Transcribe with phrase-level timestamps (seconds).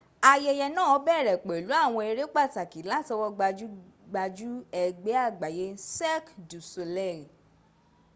[0.31, 4.49] ayẹyẹ náà bẹ̀rẹ̀ pẹ̀lú àwọn eré pàtàkì látọwọ́ gbajúgbajù
[4.83, 7.21] ẹgbẹ́ àgbáyé cirque du soleil